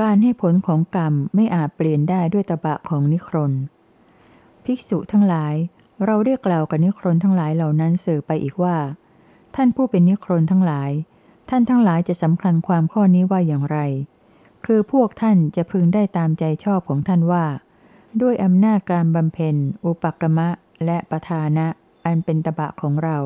[0.00, 3.52] การให้ผลของกรรมไม่อาจเปลี่ยนได้ด้วยตบะของนิครน
[4.64, 5.54] ภิกษุทั้งหลาย
[6.04, 8.76] เราเรียกกล่าวกับนิครนทั้งหลายเหล่านั้นสื่อไปอีกว่า
[9.54, 10.90] ท่านผู้เป็นนิครนทั้งหลาย
[11.48, 13.78] ท่านทั้งหลายจะสำคัญความข้อนี้ว่าอย่างไร
[14.66, 17.44] คือพวกท่านจะพึงได้ตามใจชอบของท่านว่า
[18.20, 19.56] ด้วยอำนาจการบำเพ็ญ
[19.86, 20.48] อุปกรรมะ
[20.84, 21.66] และประธานะ
[22.04, 23.18] อันเป็นตบะของเรา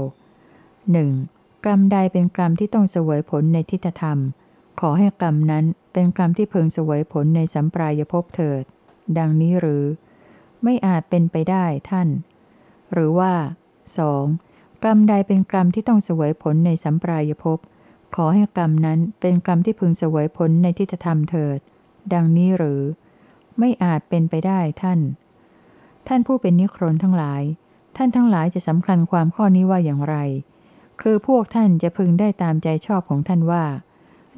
[0.93, 1.11] หนึ่ง
[1.67, 4.19] กรรมใดเป็นกรรมที่ต้องเสวยผลในทิฏฐธรรม
[4.81, 8.63] ขอให้กรรมนั้น เป็นกรรมที่พึงเสวยผลในสัมปรายภพเถิด
[9.19, 9.85] ดังนี้หรือ
[10.63, 12.09] ไม่อาจเป็นไปได้ท่าน
[12.93, 13.33] หรือว่า
[14.09, 14.85] 2.
[14.85, 17.59] กรรมใดเป็นกรรมที่ต้องเสวยผลในสัมปรายภพ
[18.15, 21.59] ขอให้กรรมนั้นเป็นกรรมที่พึงเสวยผลในทิฏฐธรรมเถิด
[22.13, 22.81] ดังนี้หรือ
[23.59, 25.01] ไม่อาจเป็นไปได้ท่าน
[26.09, 27.43] ท่านผู้เป็นนิครนทั้งหลาย
[27.97, 30.17] ท่านทั้งหลายจะสำคัญความข้อนี้ว่าอย่างไร
[31.01, 33.65] คือพวกท่านจะพึงได้ตามใจชอบของท่านว่า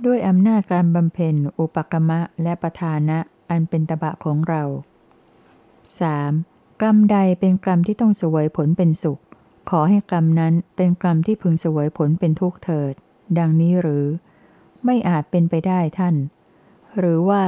[0.05, 3.19] ด้วยอำนาจการบำเพ็ญอุปกรรมะและประธานะ
[3.51, 4.63] อันเป็นตบะของเรา
[5.93, 6.83] 3.
[6.83, 9.21] กรรมใดเป็นกรรมที่ต้องสวยผลเป็นสุข
[9.71, 12.93] ขอให้กรรมนั้นเป็นกรรมที่พึงสวยผลเป็นทุกข์เถิด
[13.39, 14.05] ดังนี้หรือ
[14.85, 16.15] ไม่อาจเป็นไปได้ท่าน
[16.99, 17.43] หรือว่า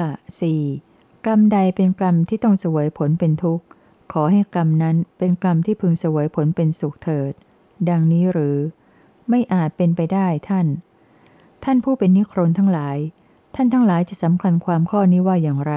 [0.61, 1.27] 4.
[1.27, 3.65] กรรมใดเป็นกรรมที่ต้องสวยผลเป็นทุกข์
[4.13, 7.33] ขอให้กรรมนั้นเป็นกรรมที่พึงสวยผลเป็นสุขเถิด
[7.89, 8.57] ดังนี้หรือ
[9.29, 10.67] ไม่อาจเป็นไปได้ท่าน
[11.65, 12.99] ท่านผู้เป็นนิครนทั้งหลาย
[13.55, 15.75] ท่านทั้งหลายจะสำคัญความข้อนี้ว่าอย่างไร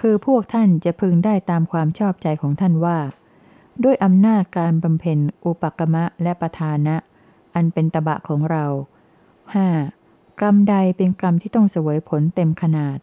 [0.00, 2.98] คือพวกท่านจะพึงได้ตามความชอบใจของท่านว่า
[3.84, 6.96] ด้วยอำนาจการบำเพ็ญอุปกรรมะและประธานะ
[7.54, 8.64] อันเป็นตบะของเรา
[9.54, 10.40] 5.
[10.40, 12.98] กรรมใดเป็นกรรมที่ต้องเสวยผลเต็มขนาด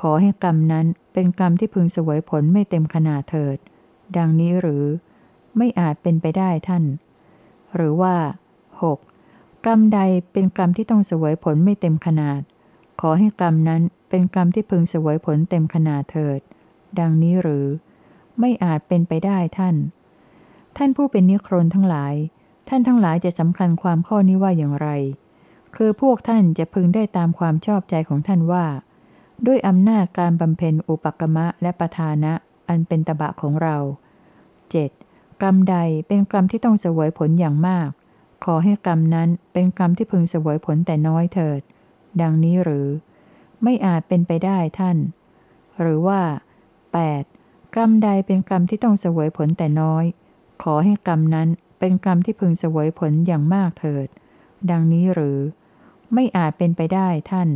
[0.00, 3.56] ขอให้กรรมนั้นเป็นกรรมที่พึงเสวยผลไม่เต็มขนาดเถิด
[4.16, 4.84] ดังนี้หรือ
[5.56, 6.84] ไม่อาจเป็นไปได้ท่าน
[7.74, 8.14] หรือว่า
[8.82, 9.07] 6.
[9.68, 10.00] กรรมใด
[10.32, 12.40] เป็นกรรมที่ต้องเสวยผลไม่เต็มขนาด
[13.00, 16.40] ขอให้กรรมนั้นเป็นกรรมที่พึงเสวยผลเต็มขนาดเถิด
[16.98, 17.66] ดังนี้หรือ
[18.38, 19.76] ไม่อาจเป็นไปได้ท่าน
[20.76, 22.14] ท่านผู้เป็นนิครนทั้งหลาย
[22.68, 24.88] ท่านทั้งหลายจะสำคัญความข้อนี้ว่าอย่างไร
[25.76, 28.66] คือพวกท่านจะพึงได้ตามความชอบใจของท่านว่า
[29.46, 32.32] ด้วยอำนาจการบำเพ็ญอุปกรรมะและประธานะ
[32.68, 33.76] อันเป็นตบะของเรา
[34.60, 35.42] 7.
[35.42, 35.76] กรรมใด
[36.06, 37.88] เป็นกรรมที่ต้องเสวยผลอย่างมาก
[38.44, 41.60] ขอให้กรรมนั้นเป็นกรรมที่พึงเสวยผลแต่น้อยเถิด
[42.20, 42.88] ดังนี้หรือ
[43.62, 44.96] ไม่อาจเป็นไปได้ท่าน
[45.80, 46.20] หรือว่า
[46.98, 47.76] 8.
[47.76, 50.04] กรรมใดเป็นกรรมที่ต้องเสวยผลแต่น้อย
[50.62, 51.48] ขอให้กรรมนั้น
[51.78, 54.06] เป็นกรรมที่พึงเสวยผลอย่างมากเถิด
[54.70, 55.38] ดังนี้หรือ
[56.14, 57.48] ไม่อาจเป็นไปได้ท่าน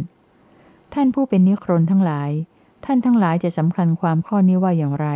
[0.94, 2.31] ท่านผู้เป็นนิครนทั้งหลาย
[2.84, 5.09] ท่านทั้งหลายจะสำคัญความข้อนี้ว่าอย่างไร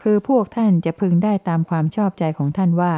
[0.00, 2.94] คือพวกท่านจะพึงได้ตามความชอบใจของท่านว่า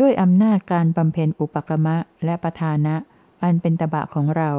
[0.00, 2.94] ด้วยอำนาจการบำเพ็ญอุปกรรมะและประธานะ
[3.42, 4.50] อันเป็นตบะของเรา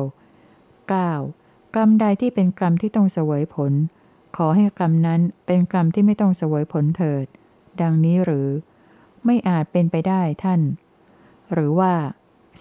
[1.04, 1.76] 9.
[1.76, 3.74] กรรมใดที่เป็นกรรมที่ต้องเสวยผล
[4.38, 7.26] ขอให้กรรมนั้นเป็นกรรมที่ไม่ต้องเสวยผลเถิด
[7.82, 8.48] ดังนี้หรือ
[9.26, 10.62] ไม่อาจเป็นไปได้ท่าน
[11.54, 11.94] หรือว่า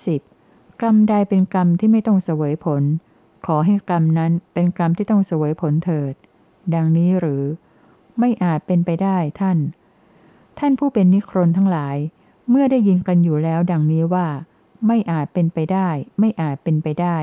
[0.06, 0.82] 10.
[0.82, 2.82] กรรมใดเป็นกรรมที่ไม่ต้องเสวยผล
[3.46, 6.14] ขอให้กรรมนั้นเป็นกรรมที่ต้องเสวยผลเถิด
[6.74, 7.42] ดังนี้หรือ
[8.18, 9.58] ไม่อาจเป็นไปได้ท่าน
[10.58, 11.96] ท่านผู้เป็นนิครนทั้งหลาย
[12.50, 14.26] เมื่อได้ยินกันอยู่แล้วดังนี้ว่า
[14.86, 15.88] ไม่อาจเป็นไปได้
[16.18, 17.16] ไม่อาจเป็นไปได้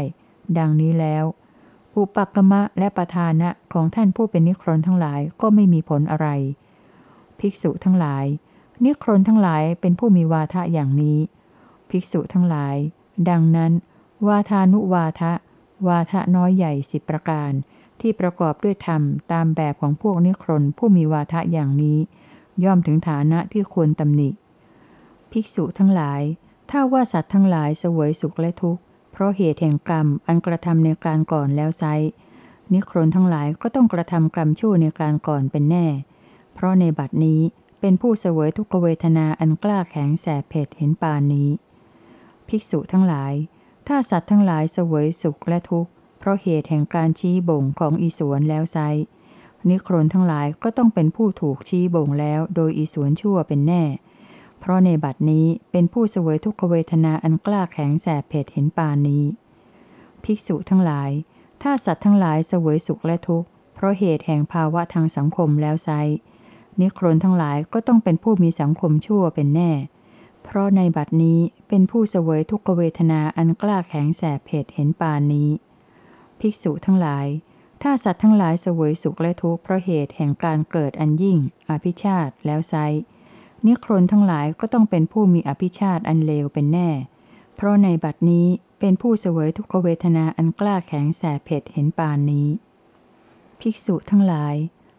[0.58, 1.24] ดังนี้แล้ว
[1.98, 6.28] อุปกรรมะและประธานะของท่านผู้เป็นนิครนทั้งหลายก็ไม่มีผลอะไร
[7.40, 8.26] ภิกษุทั้งหลาย
[8.86, 11.20] นิครนทั้งหลายเป็นผู้มีวาทะอย่างนี้
[11.90, 12.76] ภิกษุทั้งหลาย
[13.30, 13.72] ดังนั้น
[14.28, 15.34] วาทานุวาทะ
[15.88, 17.52] วาทะน้อยใหญ่สิบประการ
[18.00, 21.98] ที่ประกอบด้วยธรรมตามแบบของพวกนิครนผู้มีวาทะอย่างนี้
[22.64, 24.30] ย่อมถึงฐานะที่ควรตำหนิ
[25.32, 26.22] ภิกษุทั้งหลาย
[26.70, 28.82] ถ้าว่าสัตว์ทั้งหลายเสวยสุขและทุกข์
[29.12, 31.84] เพราะเหตุแห่งกรรมอันกระทำในการก่อนแล้วไซ
[32.74, 35.88] นิครนทั้งหลายก็ต้องกระทำกรรมชั่วในการก่อนเป็นแน่
[36.54, 37.42] เพราะในบัดนี้
[37.80, 41.50] เป็นผู้เสวยทุกเวทนาอันกล้าแข็งแสบเผ็ดเห็นปานนี้
[42.48, 43.34] ภิกษุทั้งหลาย
[43.88, 48.78] ถ้าสัตว์ทั้งหลายเสวยสุขและทุกข์ เพราะเหตุแห่งการชี้บ่งของอีสวนแล้วไซ
[49.70, 53.84] นิครนทั้งหลายก็ต้องเป็นผู้ถูกชี้บ่งแล้วโดยอีสวนชั่วเป็นแน่
[54.62, 59.24] เพราะในบัดนี้เป็นผู้เสวยทุกขเวทนาอันกล้าแข็งแสบเผ็ดเห็นปานนี้
[60.24, 61.12] ภิกษุทั้งหลาย
[61.62, 65.90] ถ้าสัตว์ทั้งหลายเสวยสุขและทุกข์ เพราะเหตุแห่งภาวะทางสังคมแล้วไซ
[66.80, 69.72] นิครนทั้งหลายก็ต้องเป็นผู้มีสังคมชั่วเป็นแน่
[70.44, 75.50] เพราะในบัดนี้เป็นผู้เสวยทุกขเวทนาอันกล้าแข็งแสบเผ็ดเห็นปานนี้
[76.40, 77.28] ภิกษุทั้งหลาย
[77.82, 81.38] ถ้าสัตว์ทั้งหลายเสวยสุขและทุกข์เพราะเหตุแห่งการเกิดอันยิ่ง
[81.70, 82.76] อภิชาติแล้วไซ
[83.68, 86.90] นิครนทั้งหลายก็ต้องเป็นผู้มีอภิชาติอันเลวเป็นแน่
[87.56, 88.48] เพราะในบัดนี้
[88.80, 92.48] เป็นผู้เสวยทุกขเวทนาอันกล้าแข็งแสบเผ็ดเห็นปานนี้
[93.60, 94.56] ภิกษุทั้งหลาย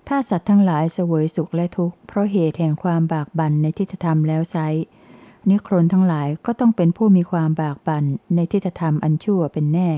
[0.09, 4.57] ถ้าสัตว์ทั้งหลายเสวยสุขและทุกข์เพราะเหตุแห่งความบากบั่นในทิฏฐธรรมแล้วไซ
[5.51, 8.05] นิครนทั้งหลายก็ต้องเป็นผู้มีความบากบั่น
[8.35, 9.91] ในทิฏฐธรรมอันชั่วเป็นแน่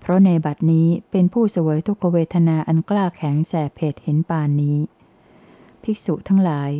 [0.00, 4.78] เพราะในบัดนี้เป็นผู้เสวยทุกขเวทนาอันกล้าแข็งแสบเผ็ดเห็นปานนี้
[5.82, 6.70] ภิกษุทั้งหลาย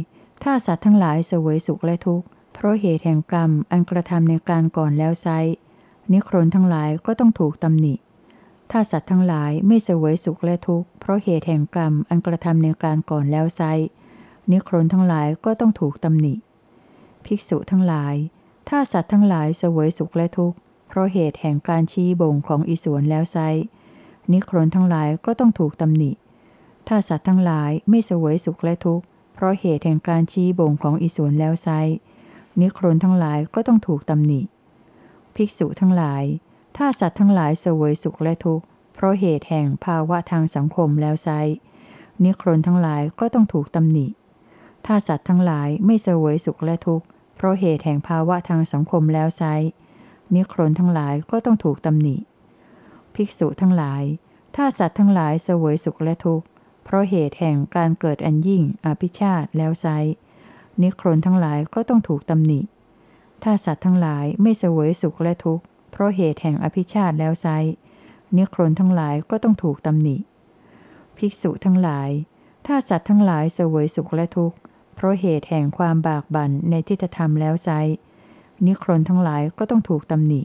[0.43, 5.29] ถ้าสัตว์ทั้งหลายเสวยสุขและทุกข์ เพราะเหตุแห่งกรรมอันกระทำในการก่อนแล้วไซ
[6.13, 7.95] นิครนทั้งหลายก็ต้องถูกตำหนิ
[8.71, 13.63] ถ้าสัตว์ทั้งหลายไม่เสวยสุขและทุกข์ เพราะเหตุแห่งกรรมอันกระทำในการก่อนแล้วไซ
[14.51, 16.35] นิครนทั้งหลายก็ต้องถูกตำหนิ
[17.25, 18.15] ภิกษุทั้งหลาย
[18.69, 20.57] ถ้าสัตว์ทั้งหลายเสวยสุขและทุกข์
[20.89, 23.39] เพราะเหตุแห่งการชี้บ่งของอิสวนแล้วไซ
[24.33, 26.11] นิครนทั้งหลายก็ต้องถูกตำหนิ
[26.89, 29.05] ถ้าสัตว์ทั้งหลายไม่เสวยสุขและทุกข์
[29.41, 31.69] เพราะเหตุแห่งการชี้บ่งของอิสวนแล้วไซ
[32.61, 34.41] นิครนทั้งหลายก็ต้องถูกตำหนิ
[35.35, 36.25] ภิกษุทั้งหลาย
[36.77, 38.65] ถ้าสัตว์ทั้งหลายเสวยสุขและทุกข์
[38.95, 41.29] เพราะเหตุแห่งภาวะทางสังคมแล้วไซ
[42.25, 44.07] นิครนทั้งหลายก็ต้องถูกตำหนิ
[44.87, 47.07] ถ้าสัตว์ทั้งหลายไม่เสวยสุขและทุกข์
[47.37, 49.43] เพราะเหตุแห่งภาวะทางสังคมแล้วไซ
[50.35, 52.17] นิครนทั้งหลายก็ต้องถูกตำหนิ
[53.15, 54.03] ภิกษุทั้งหลาย
[54.57, 56.47] ถ้าสัตว์ทั้งหลายเสวยสุขและทุกข์
[56.91, 59.87] เพราะเหตุแห่งการเกิดอันยิ่งอภิชาติแล้วไซ
[60.83, 62.61] นิครนทั้งหลายก็ต้องถูกตำหนิ
[63.43, 67.47] ถ้าสัตว์ทั้งหลายไม่เสวยสุขและทุกข์ เพราะเหตุแห่งอภิชาติแล้วไซ
[68.37, 70.17] นิครนทั้งหลายก็ต้องถูกตำหนิ
[71.17, 72.09] ภิกษุทั้งหลาย
[72.67, 74.57] ถ้าสัตว์ทั้งหลายเสวยสุขและทุกข์
[74.95, 77.71] เพราะเหตุแห่งความบากบั่นในทิฏฐธรรมแล้วไซ
[78.67, 80.41] นิครนทั้งหลายก็ต้องถูกตำหนิ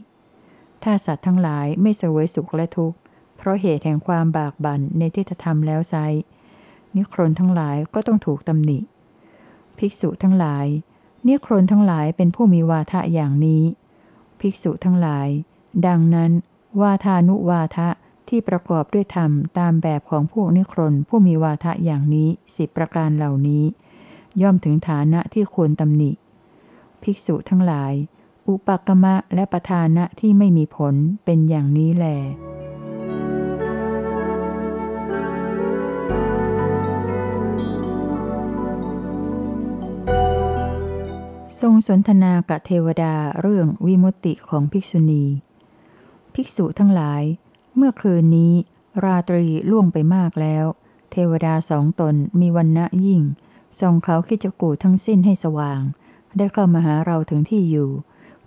[0.82, 2.96] ถ้าสัตว์ทั้งหลายไม่เสวยสุขและทุกข์
[3.36, 5.96] เพราะเหตุแห่งความบากบั่นในทิฏฐธรรมแล้วไซ
[6.96, 8.78] นิครนทั้งหลายก็ต้องถูกตำหนิ
[9.78, 10.66] ภิกษุทั้งหลาย
[11.28, 13.62] นิครนทั้งหลายเป็นผู้มีวาทะอย่างนี้
[14.40, 15.28] ภิกษุทั้งหลาย
[15.86, 16.30] ดังนั้น
[16.80, 17.88] วาทานุวาทะ
[18.28, 23.64] ที่ประกอบด้วยธรรมตามแบบของพวกนิครนผู้มีวาทะอย่างนี้สิบประการเหล่านี้
[24.42, 26.10] ย่อมถึงฐานะที่ควรตำหนิ
[27.02, 27.92] ภิกษุทั้งหลาย
[28.48, 30.94] อุปกรรมะและประธานะที่ไม่มีผล
[31.24, 32.18] เป็นอย่างนี้แหละ
[41.60, 45.24] ทรงสนทนากับเทวดาเรื่องวิมุตติของภิกษุณี
[46.34, 47.22] ภิกษุทั้งหลาย
[47.76, 48.52] เมื่อคืนนี้
[49.04, 50.64] ราตรีล่วงไปมากแล้ว
[51.10, 53.22] เทวดาสองตนมีวันณะยิ่ง
[53.80, 55.80] ส่งเขาคิจกูทั้งสิ้นให้สว่าง
[56.36, 57.90] ได้เข้ามาหาเราถึงที่อยู่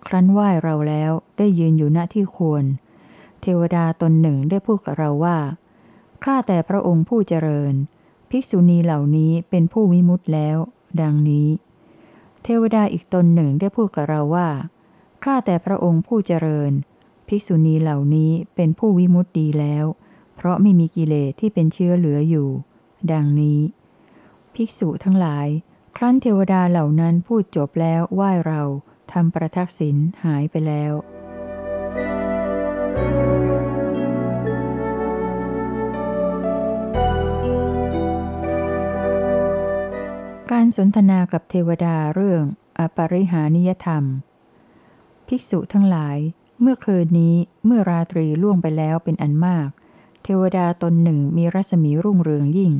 [0.06, 2.64] ครั้นไหว้เราแล้วได้ยืนอยู่ณที่ควร
[3.42, 5.38] เทวดาตนหนึ่งได้พูดกับเราว่า
[6.24, 7.74] ข้าแต่พระองค์ผู้เจริญ
[8.30, 10.58] ภิกษุณีเหล่านี้เป็นผู้วิมุตต์แล้ว
[11.02, 11.48] ดังนี้
[12.50, 14.50] เทวดาอีกตนหนึ่งได้พูดกับเราว่า
[15.24, 16.72] ข้าแต่พระองค์ผู้เจริญ
[17.28, 19.86] ภิกษุณีเหล่านี้เป็นผู้วิมุตติดีแล้ว
[20.36, 22.50] เพราะไม่มีกิเลสที่เป็นเชื้อเหลืออยู่
[23.12, 23.60] ดังนี้
[24.54, 25.48] ภิกษุทั้งหลาย
[25.98, 28.62] ครั้นเทวดาเหล่านั้นพูดจบแล้วไหว้เรา
[29.12, 30.94] ทำประทักษิณหายไปแล้ว
[40.68, 42.44] การสนทนากับเทวดาเรื่อง
[42.80, 44.04] อปริหานิยธรรม
[45.28, 46.18] ภิกษุทั้งหลาย
[46.62, 47.36] เมื่อคืนนี้
[47.66, 49.70] เมื่อราตรีล่วงไปแล้วเป็นอันมาก
[50.24, 52.74] เทวดาตนหนึ่งมีรัศมีรุ่งเรืองยิ่ง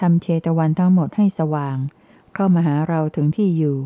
[0.00, 1.76] ทำเชตวันทั้งหมดให้สว่าง
[2.34, 3.78] เข้ามาหาเราถึงที่อยู่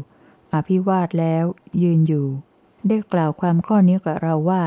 [0.52, 1.44] อภิวาทแล้ว
[1.82, 2.26] ยืนอยู่
[2.86, 4.64] ได้กล่าวความข้อนี้กับเราว่า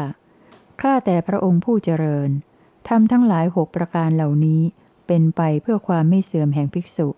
[0.82, 2.30] ข้าแต่พระองค์ผู้เจริญ
[2.88, 4.62] ทำทั้งหลายหกประการเหล่านี้
[5.08, 7.10] เป็นไปเพื่อความไม่เสื่อมแห่งภิกษุ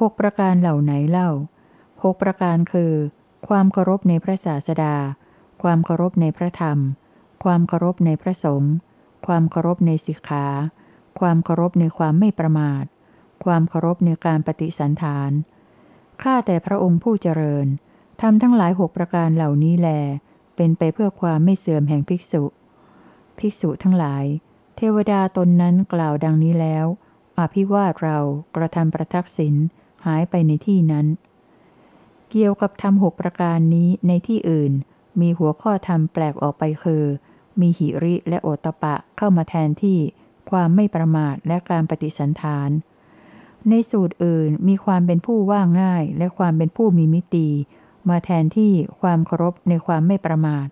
[0.00, 1.30] หกประการเหล่าไหนเล่า
[2.02, 2.92] หกประการคือ
[3.48, 4.94] ความเคารพในพระศาสดา
[5.62, 6.78] ความเคารพในพระธรรม
[7.44, 8.74] ความเคารพในพระสงฆ์
[9.26, 10.46] ความเคารพในสิกขา
[11.20, 12.84] ความเคารพในความไม่ประมาท
[13.44, 15.30] ความเคารพในการปฏิสันฐาน
[16.22, 17.66] ข้าแต่พระองค์ผู้เจริญ
[18.20, 19.88] ทำทั้งหลายหกประการเหล่านี้แล
[20.56, 22.44] เป็นไปเพื่อความไม่เสื่อมแห่งภิกษุ
[23.38, 24.24] ภิกษุทั้งหลาย
[24.76, 26.86] เทวดาตนนั้นกล่าวดังนี้แล้ว
[27.38, 28.18] อภิวาทเรา
[28.56, 31.06] กระทำประทักษิณายไปในที่นั้น
[32.30, 34.72] เกี่ยวกับธรรมหกประการนี้ในที่อื่น
[35.20, 37.04] มีหัวข้อธรรมแปลกออกไปคือ
[37.60, 39.98] มีหิริและโอตปะเข้ามาแทนที่
[40.50, 42.70] ความไม่ประมาทและการปฏิสันฐาน
[43.68, 47.48] ในสูตรอื่นมีความเป็นผู้ว่าง่ายและความเป็นผู้มีมิตรี
[48.08, 50.66] มาแทนที่ความเคารพในความไม่ประมาท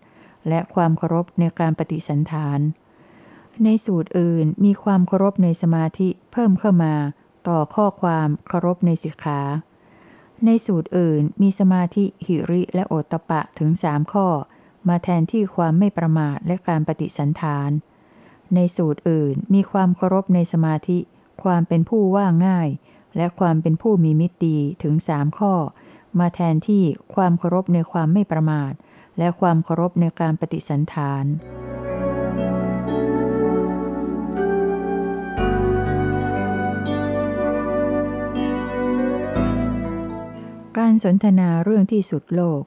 [0.49, 2.59] และความเคารพในการปฏิสันฐาน
[3.65, 6.95] ในสูตรอื่นมีความเคารพในสมาธิเพิ่มเข้ามา
[7.49, 9.41] ต่อข้อความเคารพในสิกขา
[10.45, 14.27] ในสูตรอื่นมีสมาธิหิริและโอตปะถึงสามข้อ
[14.89, 17.71] มาแทนที่ความไม่ประมาทและการปฏิสันฐาน
[18.55, 20.99] ในสูตรอื่นมีความเคารพในสมาธิ
[21.43, 22.69] ความเป็นผู้ว่าง่าย
[23.17, 25.55] และความเป็นผู้มีมิตรดีถึงสามข้อ
[26.19, 26.85] มาแทนที่
[27.15, 28.73] ความเคารพในความไม่ประมาท
[29.19, 31.25] และความเคารพในการปฏิสันฐาน
[40.83, 42.63] การสนทนาเรื่องที่สุดโลก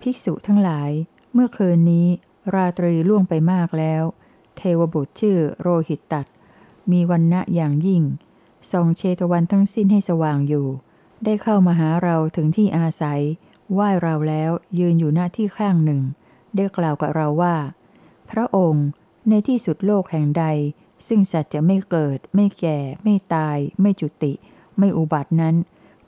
[0.00, 0.90] ภิกษุทั้งหลาย
[1.32, 2.06] เมื่อคืนนี้
[2.54, 4.02] ราตรีล่วงไปมากแล้ว
[4.56, 6.26] เทวบุตรชื่อโรหิตตัด
[6.90, 8.02] มีวันณะอย่างยิ่ง
[8.70, 10.66] ส่องเชตวันทั้งสิ้นให้สว่างอยู่
[11.24, 13.20] ได้เข้ามาหาเราถึงที่อาศัย
[13.72, 16.02] ไหว้เราแล้วยืนอยู่หน้าที่ข้างหนึ่ง
[16.56, 17.56] ได้กล่าวกับเราว่า
[18.30, 18.86] พระองค์
[19.28, 20.44] ในที่สุดโลกแห่งใด
[21.06, 24.32] ซึ่งสัตว์จะไม่เกิด ไม่แก่ ไม่ตาย ไม่จุติ
[24.78, 25.56] ไม่อุบัตินั้น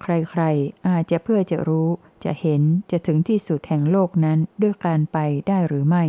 [0.03, 1.89] ใครๆ อาจจะเพื่อจะรู้
[2.25, 5.19] จะเห็นจะถึงที่สุดแห่งโลกนั้นด้วยการไป
[5.49, 6.05] ได้หรือไม่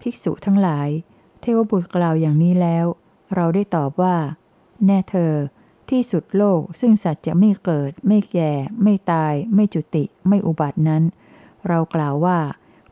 [0.00, 0.88] ภิกษุทั้งหลาย
[1.40, 2.86] เทวบุตรกล่าวอย่างนี้แล้ว
[3.34, 4.16] เราได้ตอบว่า
[4.86, 5.32] แน่เธอ
[5.90, 11.02] ที่สุดโลกซึ่งสัตว์จะไม่เกิด ไม่แก่ ไม่ตาย ไม่จุติ ไม่อุบัตินั้น
[11.68, 12.38] เรากล่าวว่า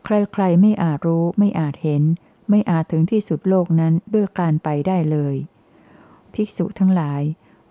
[0.04, 2.02] ใครๆ ไม่อาจรู้ ไม่อาจเห็น
[2.48, 5.34] ไม่อาจถึงที่สุดโลกนั้นด้วยการไปได้เลย
[6.34, 7.22] ภิกษุทั้งหลาย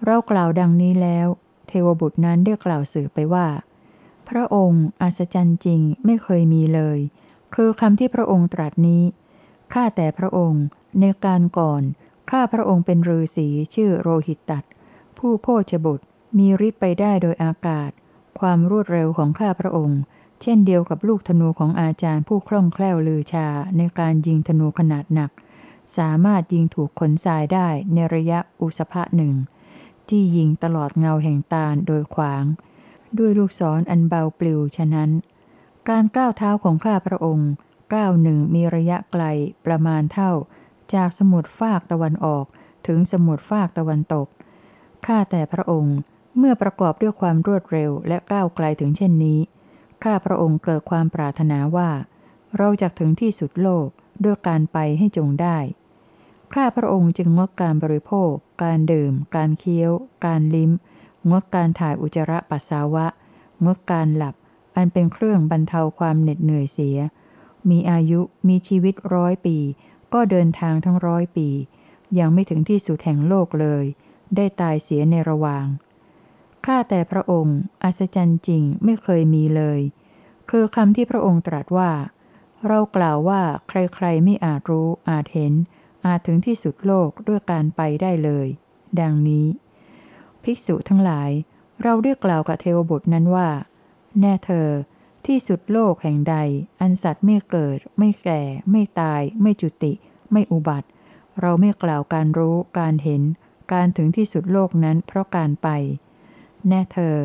[0.06, 1.28] เรากล่าวดังนี้แล้ว
[1.68, 3.48] เทวบุตรนั้นได้กล่าวสื่อไปว่า
[4.30, 7.00] พระองค์อัศจรรย์จริงไม่เคยมีเลย
[7.56, 9.04] คือคำที่พระองค์ตรัสนี้
[9.74, 10.64] ข้าแต่พระองค์
[11.00, 11.84] ในการก่อน
[12.32, 14.64] ข้าพระองค์เป็นฤาษีชื่อโรหิตตัด
[15.18, 16.06] ผู้โพชบุตร
[16.38, 17.92] มีฤทธิ์ไปได้โดยอากาศ
[18.40, 20.00] ความรวดเร็วของข้าพระองค์
[20.42, 23.48] เช่นเดียวกับลูกธนูของอาจารย์ผู้คล่องแคล่วลือชา
[23.78, 25.32] ในการยิงธนูขนาดหนัก
[25.98, 29.34] สามารถยิงถูกขนทรายได้ในระยะอุสภะหนึ่ง
[30.10, 32.44] ที่ยิงตลอดเงาแห่งตาลโดยขวาง
[33.18, 35.10] ด้วยลูกศรออันเบาปลิวฉะนั้น
[35.90, 37.50] การก้าวเท้าของข้าพระองค์
[37.94, 39.24] ก้าวหนึ่งมีระยะไกล
[39.66, 40.32] ประมาณเท่า
[40.94, 42.46] จากสมุทรฟากตะวันออก
[42.88, 44.28] ถึงสมุทรฟากตะวันตก
[45.06, 45.98] ข้าแต่พระองค์
[46.38, 49.40] เมื่อประกอบด้วยความรวดเร็วและก้าวไกลถึงเช่นนี้
[50.04, 51.90] ข้าพระองค์เกิดความปรารถนาว่า
[52.58, 53.88] เราจะถึงที่สุดโลก
[54.24, 55.58] ด้วยการไปให้จงได้
[56.54, 58.32] ข้าพระองค์จึงงดการบริโภค
[58.64, 59.92] การดื่ม การเคี้ยว
[60.26, 60.72] การลิ้ม
[61.32, 63.06] งดการถ่ายอุจจาระปัสสาวะ
[63.66, 64.36] งดการหลับ
[64.76, 66.98] อันเป็นเครื่องบรรเทาความเหน็ดเหนื่อยเสีย
[67.70, 69.58] มีอายุมีชีวิตร้อยปี
[70.14, 71.50] ก็เดินทางทั้งร้อยปี
[72.20, 73.86] ยังไม่ถึงที่สุดแห่งโลกเลย
[74.36, 75.66] ได้ตายเสียในระหว่าง
[76.66, 79.80] ข้าแต่พระองค์ อัศจรรย์จริงไม่เคยมีเลย
[80.50, 81.92] คือคำที่พระองค์ตรัสว่า
[82.68, 85.54] เรากล่าวว่าใครๆไม่อาจรู้อาจเห็น
[86.06, 88.48] อาจถึงที่สุดโลกด้วยการไปได้เลย
[89.02, 89.48] ดังนี้
[90.44, 91.30] ภิกษุทั้งหลาย
[91.84, 93.50] เราได้กกล่าวกับเทวบุตรนั้นว่า
[94.20, 94.70] แน่เธอ
[95.26, 96.36] ที่สุดโลกแห่งใด
[96.82, 99.94] อันสัตว์ไม่เกิด ไม่แก่ ไม่ตาย ไม่จุติ
[100.32, 100.88] ไม่อุบัติ
[101.42, 103.22] เราไม่กล่าวการรู้ การเห็น
[103.74, 105.68] การถึงที่สุดโลกนั้นเพราะการไป
[106.68, 107.16] แน่เธอ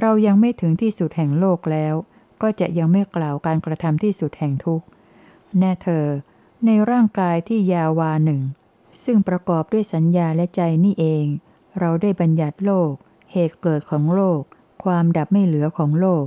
[0.00, 1.94] เรายังไม่ถึงที่สุดแห่งโลกแล้ว
[2.42, 4.86] ก็จะยังไม่กล่าวการกระทำที่สุดแห่งทุกข์
[5.58, 6.04] แน่เธอ
[6.66, 8.40] ในร่างกายที่ยาวาหนึ่ง
[9.04, 11.24] ซึ่งประกอบด้วยสัญญาและใจนี่เอง
[11.78, 12.92] เราได้บัญญัติโลก
[13.32, 14.40] เหตุเกิดของโลก
[14.84, 16.26] ความดับไม่เหลือของโลก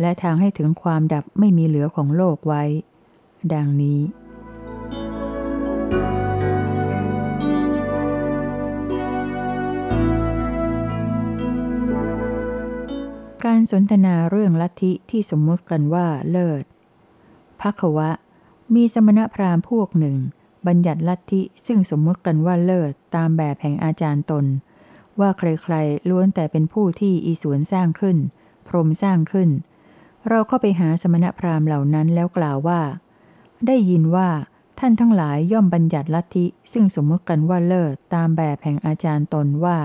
[0.00, 2.62] และทางให้ถึงความดับไม่มีเหลือของโลกไว้
[3.52, 4.00] ดังนี้
[13.44, 16.64] การสนทนาเรื่องลัทธิที่สมมติกันว่าเลิศ
[17.60, 18.10] พักวะ
[18.74, 20.16] มีสมณพราหมณ์พวกหนึ่ง
[20.66, 24.46] บัญญัติลัทธิซึ่งสมมติกันว่าเลิศตามแบบแห่งอาจารย์ตน
[25.20, 28.16] ว่าใครๆล้วนแต่เป็นผู้ที่อีสวนสร้างขึ้น
[28.66, 29.50] พรหมสร้างขึ้น
[30.28, 32.80] เราเข้าไปหาสมณพราหมณ์เหล่านั้นแล้วกล่าวว่า
[33.66, 34.28] ได้ยินว่า
[34.78, 39.78] ท่านทั้งหลายย่อมบัญญัติลัทธิซึ่งสมมติกันว่าเลิศตามแบบแห่งอาจารย์ตนว่า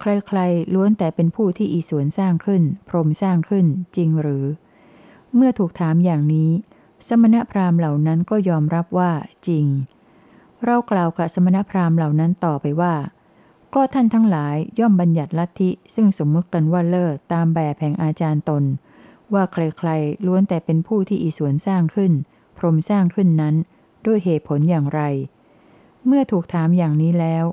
[0.00, 3.66] ใครๆล้วนแต่เป็นผู้ที่อีสวนสร้างขึ้น พรหมสร้างขึ้น
[3.96, 4.44] จริงหรือ
[5.34, 6.50] เมื่อถูกถามอย่างนี้
[7.08, 9.12] สมณพราหมณ์เหล่านั้นก็ยอมรับว่า
[9.48, 9.66] จริง
[10.64, 12.94] เรากล่าวกับสมณพราหมณ์เหล่านั้นต่อไปว่า
[13.74, 18.64] ก็ท่านทั้งหลายย่อมบัญญัติลัทธิซึ่งสมมติกันว่าเลิศตามแบบแห่งอาจารย์ตน
[19.32, 22.12] ว่าใครๆล้วนแต่เป็นผู้ที่อีสวนสร้างขึ้น
[22.56, 23.54] พรหมสร้างขึ้นนั้น
[24.06, 25.00] ด้วยเหตุผลอย่างไร
[26.06, 27.44] เมื่อถูกถามอย่างนี้แล้ว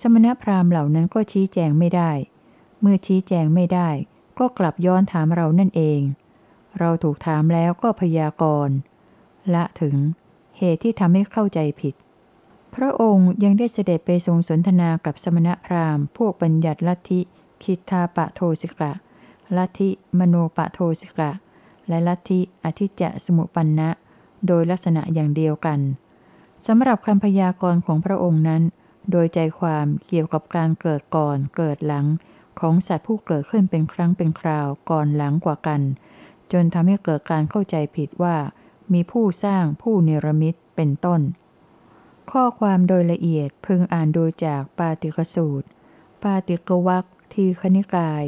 [0.00, 2.10] สมณพราหมณ์เหล่านั้นก็ชี้แจงไม่ได้
[2.80, 3.88] เมื่อชี้แจงไม่ได้
[4.38, 6.00] ก็กลับย้อนถามเรานั่นเอง
[6.78, 8.76] เราถูกถามแล้วก็พยากรณ์
[9.54, 9.96] ละถึง
[10.58, 11.94] เหตุที่ทำให้เข้าใจผิด
[12.74, 17.20] พระองค์ยังได้เสด็จไปทรงสนทนากับสมณพราหมณ์พวกบัญญัติลัทธิ
[17.62, 18.92] คิทาปะโทสิกะ
[19.56, 21.30] ลัทธิมโนปะโทสิกะ
[21.88, 23.88] และลัทธิอธิจะสมุปันนะ
[24.46, 25.80] โดยลักษณะอย่างเดียวกัน
[26.66, 28.62] สำหรับคำพยากรณ์ของพระองค์นั้น
[29.10, 32.06] โดยใจความเกี่ยวกับการเกิดก่อนเกิดหลัง
[32.60, 35.80] ของสัตว์ผู้เกิดขึ้นเป็นครั้งเป็นคราวก่อนหลังกว่ากัน
[36.52, 38.36] จนทำให้เกิดการเข้าใจผิดว่า
[38.92, 41.20] มีผู้สร้างผู้เนรมิตเป็นต้น
[42.30, 45.66] ข้อความโดยละเอียดพึงอ่านโดูจากปาติกสูตร
[46.22, 48.24] ปาติกวักทีคณิกาย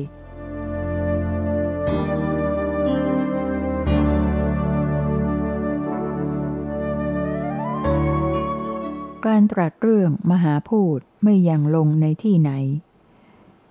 [9.27, 12.51] การตรัสเรื่องมหาพูดไม่ยังลงในที่ไหน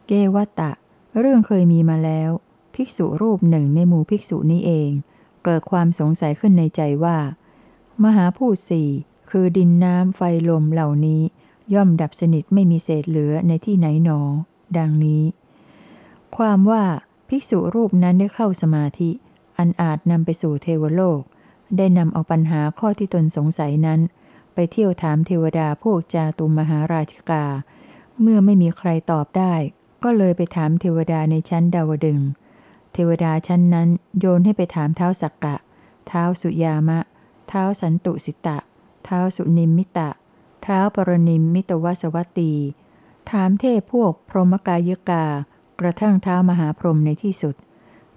[0.07, 0.71] เกวัตตะ
[1.19, 2.29] เรื่องเคยมีมาแล้ว
[2.75, 4.91] ภิกษุรูปหนึ่งในหมู่ภิกษุนี้เอง
[5.45, 7.17] เกิดความสงสัยขึ้นในใจว่า
[8.03, 8.89] มหาพูดสี่
[9.29, 11.21] คือดินน้ำไฟลมเหล่านี้
[11.73, 14.19] ย่อมดับสนิทไม่มีเศษเหลือในที่ไหนหนอ
[14.77, 15.23] ดังนี้
[16.37, 16.83] ความว่า
[17.29, 19.09] ภิกษุรูปนั้นได้เข้าสมาธิ
[19.57, 21.21] อันอาจนำไปสู่เทวโลก
[21.77, 23.99] ได้นำเอาปัญหาข้อที่ตนสงสัยนั้น
[24.53, 27.45] ไปเที่ยวถามเทวดาพวกจาตุมมหาราชิกา
[28.21, 29.53] เมื่อไม่มีใครตอบได้
[30.03, 32.19] ก็เลยไปถามเทวดาในชั้นดาวดึง
[32.97, 35.55] เทวดาชั้นนั้นโยนให้ไปถามเท้าสักกะ
[36.07, 36.99] เท้าสุยามะ
[37.47, 38.57] เท้าสันตุสิตะ
[39.05, 40.09] เท้าสุนิมมิตะ
[40.63, 42.53] เท้าปรนิมมิตวสวัตตี
[43.31, 45.25] ถามเทพพวกพรหมกายกา
[45.79, 47.55] กระทั่งเท้ามหาพรหมในที่สุด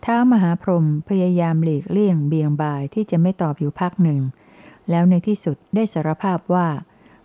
[0.03, 4.21] เท้ามหาพรหมพยายามหลีกเลี่ยงเบียงบายที่จะไม่ตอบอยู่พักหนึ่ง
[4.91, 6.69] แล้วในที่สุดได้สารภาพว่า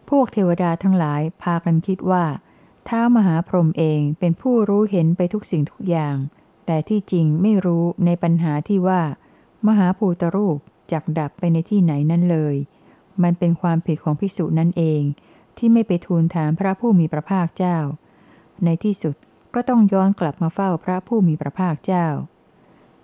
[0.09, 2.25] พวกเทวดาทั้งหลายพากันคิดว่า
[2.85, 6.15] เท้ามหาพรหมเองเป็นผู้รู้เห็นไปทุกสิ่งทุกอย่าง
[6.65, 9.01] แต่ที่จริงไม่รู้ในปัญหาที่ว่า
[9.67, 10.57] มหาภูตรูป
[10.91, 12.55] จักดับไปในที่ไหนนั่นเลย
[13.23, 15.01] มันเป็นความผิดของภิกษุนั่นเอง
[15.57, 17.77] ที่ไม่ไปทูลถามพระผู้มีพระภาคเจ้า
[18.63, 19.15] ในที่สุด
[19.55, 22.07] ก็ต้องย้อนกลับมาเฝ้าพระผู้มีพระภาคเจ้า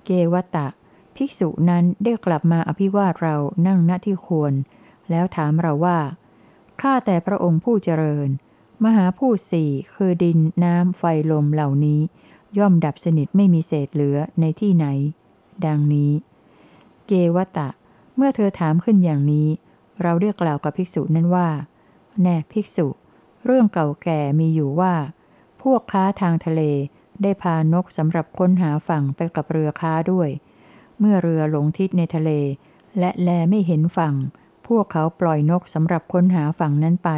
[0.05, 0.67] เกวตตะ
[1.15, 3.35] ภิกษุนั้นได้กลับมาอภิวาทเรา
[3.67, 4.53] นั่งณที่ควร
[5.09, 5.99] แล้วถามเราว่า
[6.81, 8.29] ข้าแต่พระองค์ผู้เจริญ
[8.83, 12.01] มหาพูดสี่คือดินน้ำไฟลมเหล่านี้
[12.57, 14.85] ย่อมดับสนิทไม่มีเศษเหลือในที่ไหน
[15.65, 16.11] ดังนี้
[17.07, 17.69] เกวัตตะ
[18.15, 19.47] เมื่อเธอถามขึ้นอย่างนี้
[20.01, 21.49] เราเรียกกล่าวกับภิกษุนั้นว่า
[22.21, 22.87] แน่ภิกษุ
[23.45, 24.93] เรื่องเก่าแก่มีอยู่ว่า
[25.61, 26.61] พวกค้าทางทะเล
[27.21, 30.29] ได้พานกสำหรับค้นหาฝั่งไปกับเรือค้าด้วย
[30.99, 32.31] เมื่อเรือหลงทิศในทะเล
[32.99, 34.15] และแลไม่เห็นฝั่ง
[34.67, 37.09] พวกเขาปล่อยนกสำหรับค้นหาฝั่งนั้นไป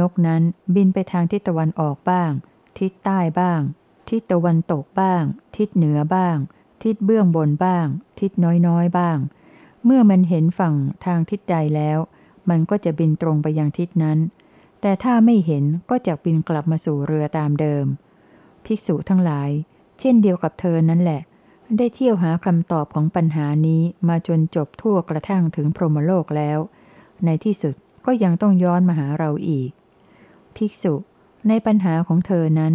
[0.00, 0.42] นกนั้น
[0.74, 2.30] บินไปทางทิศตะวันออกบ้าง
[2.78, 3.60] ทิศใต้บ้าง
[4.08, 5.22] ทิศตะวันตกบ้าง
[5.56, 6.36] ทิศเหนือบ้าง
[6.82, 7.86] ทิศเบื้องบนบ้าง
[8.20, 8.30] ทิศ
[8.66, 9.18] น้อยๆบ้าง
[9.84, 11.98] เมื่อมันเห็นฝั่งทางทิศใดแล้ว
[12.50, 14.18] มันก็จะบินตรงไปยังทิศนั้น
[14.80, 17.86] แต่ถ้าไม่เห็นก็จะบินกลับมาสู่เรือตามเดิม
[18.64, 19.50] ภิกษุทั้งหลาย
[20.00, 21.20] เช่นเดียวกับเธอนั่นแหละ
[21.76, 26.58] ได้เที่ยวหาคำตอบของปัญหานี้มาจนจบทั่วกระทั่งถึงพรหมโลกแล้ว
[27.24, 27.74] ในที่สุด
[28.06, 29.70] ก็ยังต้องย้อนมาหาเราอีก
[30.56, 30.94] ภิกษุ
[31.48, 32.72] ในปัญหาของเธอนั้น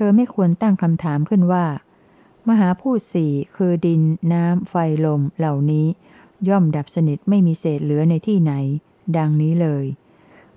[0.00, 1.66] เธอไม่ควรตั้งคำถามขึ้นว่า
[2.48, 4.00] มหาพูดสี่คือดิน
[4.32, 5.86] น้ำ ไฟลมเหล่านี้
[6.48, 8.52] ย่อมดับสนิทไม่มีเศษเหลือในที่ไหน
[9.16, 9.84] ดังนี้เลย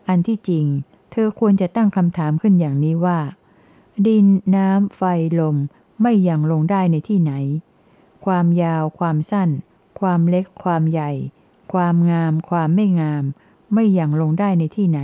[0.08, 0.66] อันที่จริง
[1.12, 3.20] เธอควรจะตั้งคำถามขึ้นอย่างนี้ว่า
[4.08, 4.26] ดิน
[4.56, 5.02] น้ำ ไฟ
[5.40, 5.58] ลม
[6.02, 7.34] ไม่ยังลงได้ในที่ไหน
[8.26, 9.50] ความยาว ความสั้น
[10.00, 11.12] ความเล็ก ความใหญ่
[11.74, 13.24] ความงาม ความไม่งาม
[13.74, 15.02] ไม่ยังลงได้ในที่ไหน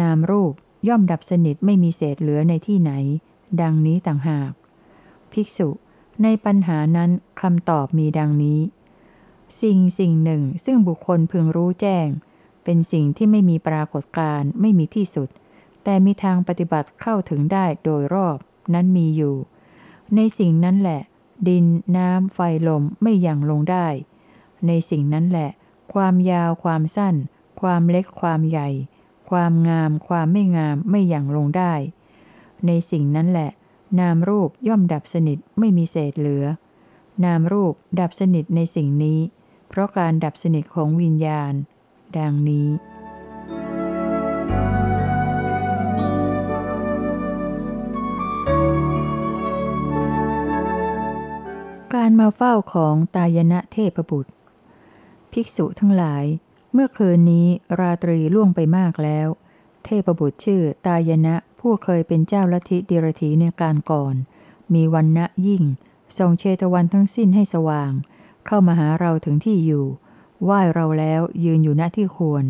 [0.00, 0.52] นามรูป
[0.88, 2.92] ย่อมดับสนิทไม่มีเศษเหลือในที่ไหน
[3.60, 4.52] ดังนี้ต่างหาก
[5.32, 5.68] ภิกษุ
[6.22, 8.60] ในปัญหานั้นคำตอบมีดังนี้
[9.62, 12.08] สิ่งสิ่งหนึ่งซึ่งบุคคลพึงรู้แจ้ง
[12.64, 15.28] เป็นสิ่งที่ไม่มีปรากฏการณ์ไม่มีที่สุด
[15.84, 18.38] แต่มีทางปฏิบัติเข้าถึงได้โดยรอบ
[18.74, 19.36] นั้นมีอยู่
[20.16, 21.00] ในสิ่งนั้นแหละ
[21.48, 21.64] ดิน
[21.96, 23.86] น้ำไฟลมไม่ยังลงได้
[24.66, 25.50] ในสิ่งนั้นแหละ
[25.94, 27.14] ความยาวความสั้น
[27.60, 28.68] ความเล็กความใหญ่
[29.30, 31.74] ความงาม ความไม่งามไม่ยังลงได้
[32.66, 33.50] ในสิ่งนั้นแหละ
[34.00, 36.44] นามรูปย่อมดับสนิทไม่มีเศษเหลือ
[37.24, 39.18] นามรูปดับสนิทในสิ่งนี้
[39.68, 41.52] เพราะการดับสนิทของวิญญาณ
[42.18, 42.68] ดังนี้
[51.94, 54.32] การมาเฝ้าของตายณะเทพบุตร
[55.32, 56.24] ภิกษุทั้งหลาย
[56.72, 57.46] เมื่อคืนนี้
[57.78, 59.28] ราตรีล่วงไปมากแล้ว
[59.84, 61.34] เทพบุตรชื่อตายณะ
[61.68, 64.14] ผู้เคยเป็นเจ้าลัทธิดิรถีในการก่อน
[64.74, 65.64] มีวันณะยิ่ง
[66.18, 67.92] ทรงเชตวันทั้งสิ้นให้สว่าง
[68.46, 69.86] เข้ามาหาเราถึงที่อยู่
[70.42, 72.44] ไหว้เราแล้วยืนอยู่ณที่ควร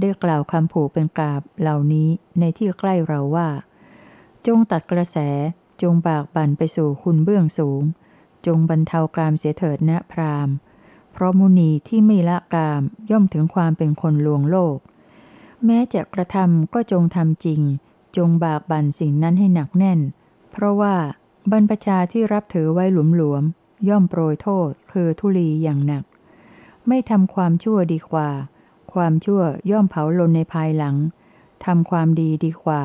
[0.00, 3.48] ได้กล่าวคำผูกเป็นกาบเหล่านี้ในที่ใกล้เราว่า
[4.46, 5.16] จงตัดกระแส
[5.82, 7.82] จงบากบั่นไปสู่คุณเบื้องสูง
[8.46, 10.48] จงบรรเทากามเสียเถิดนะพราม
[11.12, 14.78] เพราะมุนีที่ไม่ละกามย่อมถึงความเป็นคนลวงโลก
[15.64, 17.62] แม้จะกระทำก็จงทำจริง
[18.16, 20.00] จงบากบั่นสิ่งนั้นให้หนักแน่น
[20.50, 20.94] เพราะว่า
[21.50, 23.42] บรรพชาที่รับถือไว้หลุมหลวม
[23.88, 26.04] ย่อมโปรยโทษคือทุลีอย่างหนัก
[26.88, 28.30] ไม่ทำความชั่วดีกว่า
[28.92, 30.96] ความชั่วย่อมเผาลนในภายหลัง
[31.64, 32.82] ทำความดีดีกว่า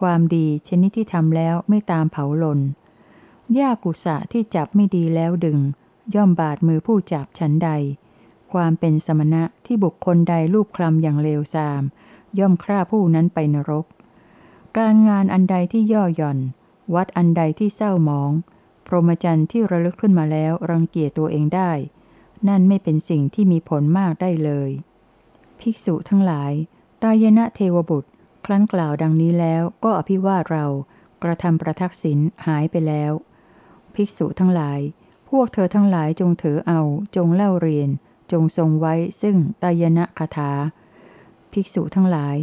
[0.00, 2.60] ความดีชนิดที่ทำแล้วไม่ตามเผาลน
[3.54, 5.58] หญ้ากุสะที่จับไม่ดีแล้วดึง
[6.14, 7.70] ย่อมบาดมือผู้จับฉันใด
[8.52, 11.82] ความเป็นสมณะที่บุคคลใดรูปคลำอย่างเลวทราม
[12.38, 13.84] ย่อมฆ่าผู้นั้นไปนรก
[14.78, 16.38] การงานอันใดที่ย่อหย่อน
[16.94, 18.32] วัดอันใดที่เศร้าหมอง
[18.86, 21.72] พรหมจรรย์ที่ระลึกขึ้นมาแล้วรังเกียจตัวเองได้
[22.48, 24.70] นั่นไม่เป็นสิ่งที่มีผลมากได้เลย
[25.60, 26.52] ภิกษุทั้งหลาย
[27.02, 28.10] ตายนะเทวบุตร
[28.44, 30.66] ครั้นกล่าวดังนี้แล้วก็อภิวาทเรา
[31.22, 33.12] กระทำประทักษิณหายไปแล้ว
[33.94, 34.80] ภิกษุทั้งหลาย
[35.28, 36.80] พวกเธอทั้งหลายจงถือเอา
[37.16, 37.88] จงเล่าเรียน
[38.32, 40.52] จงทรงไว้ซึ่งตายนะคาถา
[41.52, 42.36] ภิกษุทั้งหลาย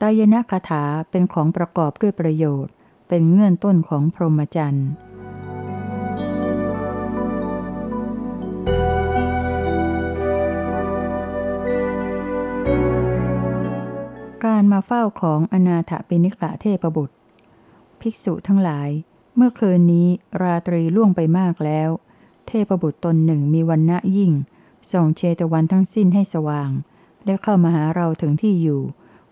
[0.00, 2.72] ตายนะคาถาเป็นของประกอบด้วยประโยชน์
[3.08, 4.88] เป็นเงื่อนต้นของพรหมจรรย์
[14.44, 17.16] การมาเฝ้าของอนาถปิณิกะเทพบุตร
[18.00, 18.88] ภิกษุทั้งหลาย
[19.36, 20.08] เมื่อคืนนี้
[20.42, 21.90] ราตรีล่วงไปมากแล้ว
[22.46, 24.32] เทพบุตรตนหนึ่งมีวันณะยิ่ง
[24.90, 26.70] ส่องเชตวันทั้งสิ้นให้สว่าง
[27.24, 28.82] ได้เข้ามาหาเราถึงที่อยู่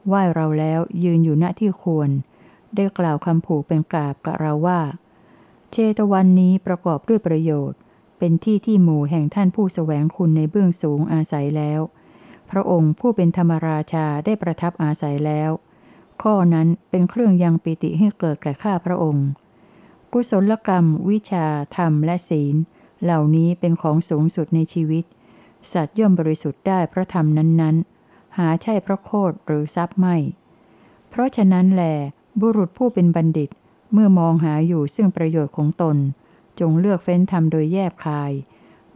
[0.09, 2.11] ไหว้เราแล้วยืนอยู่ณที่ควร
[2.75, 4.81] ได้กล่าวคำผูกเป็นกาบกับเราว่า
[5.71, 7.79] เชตวันนี้ประกอบด้วยประโยชน์
[8.19, 11.81] เป็นที่ที่หมู่แห่งท่านผู้สแสวงคุณในเบื้องสูงอาศัยแล้ว
[12.51, 15.51] พระองค์ผู้เป็นธรรมราชาได้ประทับอาศัยแล้ว
[16.23, 19.27] ข้อนั้นเป็นเครื่องยังปิติให้เกิดแก่ข้าพระองค์
[20.13, 22.55] กุศลกรรม วิชา ธรรมและศีล
[23.03, 25.05] เหล่านี้เป็นของสูงสุดในชีวิต
[25.73, 27.98] สัตว์ย่อมบริสุทธิ์ได้พระธรรมนั้นๆ
[28.39, 30.17] หาใช่เพราะโคดหรือทรัพย์ไม่
[31.09, 31.83] เพราะฉะนั้นแหล
[32.41, 33.51] บุรุษผู้เป็นบัณฑิต
[33.93, 35.97] เมื่อมองหาอยู่ซึ่งประโยชน์ของตน
[36.61, 38.33] จงเลือกเฟ้นธรรมโดยแยบคาย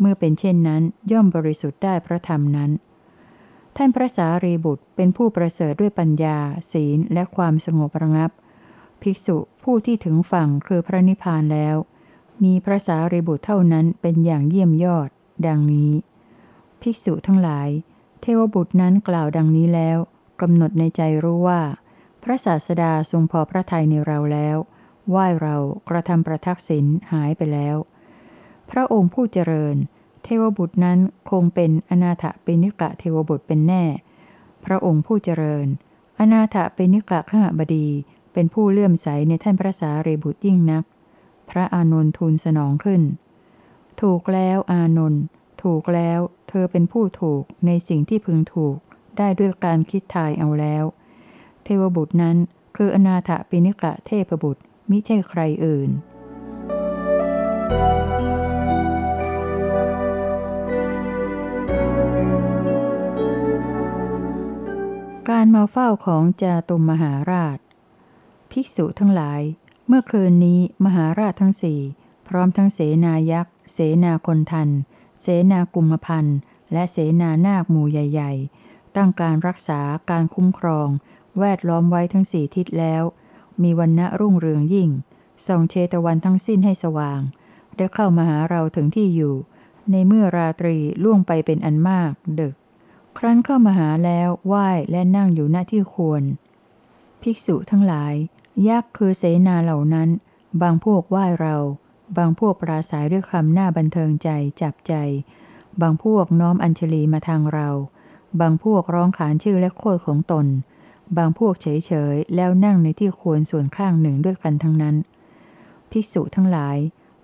[0.01, 2.71] เมื่อเป็นเช่นนั้นย่อมบริสุทธิ์ได้พระธรรมนั้น
[3.77, 6.39] ท่านพระสารีบุตรเป็นผู้ประเสริฐด้วยปัญญา
[6.73, 8.31] ศีลและความสงบระงับ
[9.03, 11.77] ภิกษุผู้ที่ถึงฝั่งคือพระนิพพานแล้ว
[12.45, 15.09] มีพระสารีบุตรเท่านั้นเป็นอย่างเยี่ยมยอด
[15.47, 15.91] ดังนี้
[16.81, 17.69] ภิกษุทั้งหลาย
[18.23, 19.99] เทวบุตรนั้นกล่าวดังนี้แล้ว
[20.41, 21.61] กำหนดในใจรู้ว่า
[22.23, 24.57] พระศาสดาทรงพอพระทัยในเราแล้ว
[25.11, 25.57] ไหว้เรา
[25.89, 27.77] กระทำประทักษิณหายไปแล้ว
[28.71, 29.77] พระองค์ผู้เจริญ
[30.23, 30.99] เทวบุตรนั้น
[31.31, 33.85] คงเป็นอนาถปิณิกะเทวบุตรเป็นแน่
[34.65, 35.67] พระองค์ผู้เจริญ
[36.21, 37.89] อนาถปิณิกะข้าบดี
[38.33, 40.85] เป็นผู้เลื่อมใสในท่านพระสารีบุตรยิ่งนัก
[41.51, 43.03] พระอานนทูลสนองขึ้น
[44.01, 45.23] ถูกแล้วอานนท์
[45.63, 48.77] ถูกแล้ว เธอเป็นผู้ถูกในสิ่งที่พึงถูก
[49.19, 50.85] ได้ด้วยการคิดทายเอาแล้ว
[51.65, 52.37] เทวบุตรนั้น
[52.77, 55.91] คืออนาถปิณิกะเทพบุตรมิใช่ใครอื่น
[65.31, 67.59] การมาเฝ้าของจาตุมมหาราช
[68.51, 69.43] ภิกษุทั้งหลาย
[69.87, 71.81] เมื่อคืนนี้มหาราชทั้งสี่
[72.29, 74.69] พร้อมทั้งเสนายักษ์ เสนาคนทัน
[75.23, 76.39] เสนากุมพันธ์
[76.73, 78.33] และเสนานาคหมู่ใหญ่
[78.65, 79.81] ๆ ตั้งการรักษา
[80.11, 80.89] การคุ้มครอง
[81.39, 83.03] แวดล้อมไว้ทั้งสี่ทิศแล้ว
[83.63, 84.91] มีวันณะรุ่งเรืองยิ่ง
[85.47, 87.21] ส่องเชตวันทั้งสิ้นให้สว่าง
[87.77, 89.35] ได้เข้ามาหาเราถึงที่อยู่
[89.91, 92.55] ในเมื่อราตรีล่วงไปเป็นอันมาก ดึก
[93.19, 96.23] ครั้นเข้ามาหาแล้วไหว้และนั่งอยู่หน้าที่ควร
[97.23, 98.15] ภิกษุทั้งหลาย
[98.69, 100.09] ยักษ์คือเสนาเหล่านั้น
[100.63, 101.57] บางพวกไหว้เรา
[102.17, 104.29] บางพวกปราศัยด้วยคำหน้าบันเทิงใจ
[104.63, 104.95] จับใจ
[105.81, 107.69] บางพวกน้อมอัญชลีมาทางเรา
[108.41, 110.47] บางพวกร้องขานชื่อและโคดของตน
[111.17, 114.97] บางพวกเฉยเฉยแล้วนั่งในที่ควรส่วนข้างหนึ่งด้วยกันทั้งนั้น
[115.91, 116.77] ภิกษุทั้งหลาย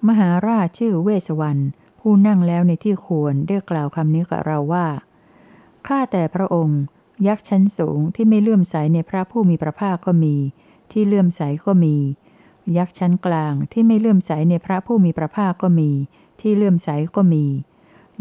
[0.09, 1.63] มหาราชชื่อเวสวรรณ
[2.01, 4.87] ผู้นั่งแล้วในที่ควรได้กล่าวคำนี้กับเราว่า
[5.87, 6.81] ข้าแต่พระองค์
[7.27, 10.37] ยักษ์ชั้นสูงที่ไม่เลื่อมใสในพระผู้มีพระภาคก็มี
[10.93, 11.97] ที่เลื่อมใสก็มี
[12.77, 15.91] ยักษ์ชั้นกลางที่ไม่เลื่อมใสในพระผู้มีพระภาคก็มี
[16.41, 17.45] ที่เลื่อมใสก็มี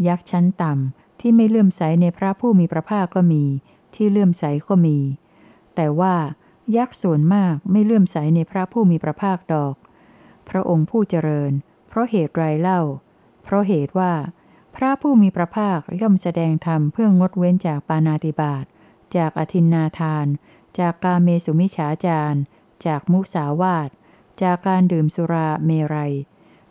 [0.06, 3.44] ยักษ์ชั้นต่ำที่ไม่เลื่อมใสในพระผู้มีพระภาคก็มี
[3.94, 4.98] ที่เลื่อมใสก็มี
[5.74, 6.14] แต่ว่า
[6.76, 9.74] ยักษ์ส่วนมากไม่เลื่อมใสในพระผู้มีพระภาคดอก
[10.48, 11.52] พระองค์ผู้เจริญ
[11.88, 12.80] เพราะเหตุไรเล่า
[13.44, 14.12] เพราะเหตุว่า
[14.76, 18.64] พระผู้มีพระภาคย่อมแสดงธรรมเพื่องดเว้นจากปานาติบาต
[19.16, 20.26] จากอธินนาทาน
[20.78, 22.38] จากกาเมสุมิฉาจาร
[22.86, 23.88] จากมุสาวาท
[24.42, 26.12] จากการดื่มสุราเมรัย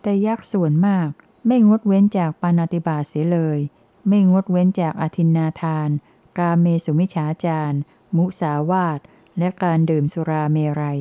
[0.01, 1.09] แต่ยักษ์ส่วนมาก
[1.47, 3.59] ไม่งดเว้นจากปานาติบาเสียเลย
[4.07, 5.89] ไม่งดเว้นจากอธินนาทาน
[6.37, 7.77] กาเมสุมิฉาจาร
[8.15, 8.99] มุสาวาท
[9.39, 10.99] และการดื่มสุราเมรัย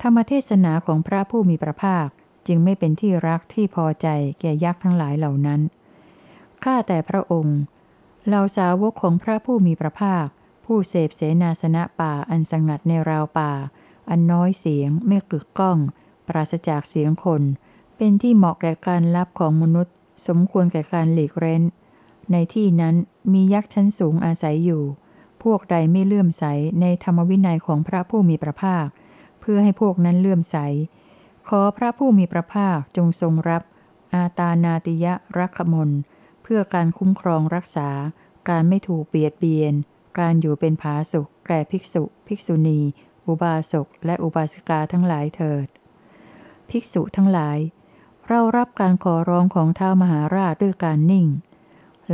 [0.00, 2.08] ธรรมเทศนาของพระผู้มีพระภาค
[2.46, 4.08] จึงไม่เป็นที่รักที่พอใจ
[4.40, 5.60] แก่ยักษ์ทั้งหลายเหล่านั้น
[6.64, 7.58] ข้าแต่พระองค์
[8.26, 10.26] เหล่าสาวกของพระผู้มีพระภาค
[10.64, 13.52] ผู้เสพเสนาสนะป่าอันสงัดในราวป่า
[14.10, 15.78] อันน้อยเสียงไม่กึกก้อง
[16.28, 17.42] ปราศจากเสียงคน
[17.96, 19.94] เป็นที่เหมาะแก่การรับของมนุษย์
[20.26, 21.62] สมควรแก่การหลีกเร้น
[22.32, 22.94] ในที่นั้น
[23.32, 24.82] มียักษ์ชั้นสูงอาศัยอยู่
[25.42, 26.44] พวกใดไม่เลื่อมใส
[26.80, 28.86] ในธรรมวินัยของพระผู้มีพระภาค
[29.40, 30.56] เพื่อให้พวกนั้นเลื่อมใส
[31.48, 33.62] ขอพระผู้มีพระภาคจงทรงรับ
[34.14, 35.90] อาตานาติยะรักขมล
[36.42, 37.90] เพื่อการคุ้มครองรักษา
[38.48, 39.74] การไม่ถูกเบียดเบียน
[40.18, 42.80] การอยู่เป็นผาสุขแก่ภิกษุ ภิกษุณี
[43.28, 45.66] อุบาสกและอุบาสิกาทั้งหลายเถิด
[46.68, 47.58] ภิกษุทั้งหลาย
[48.28, 51.26] เรารับการขอร้องของท้าวมหาราชด้วยการนิ่ง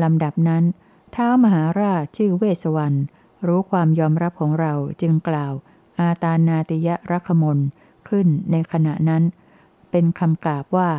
[0.02, 0.64] ลำดับนั้น
[1.14, 2.98] ท้าวมหาราชชื่อเวสวรรณ
[3.46, 5.52] รู้ความยอมรับของเราจึงกล่าว
[6.00, 7.58] อาตานาติยรักมล
[8.08, 9.22] ขึ้นในขณะนั้น
[9.90, 10.90] เป็นคำกราบว่า